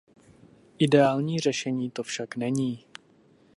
[0.77, 2.85] Ideální řešení to však není.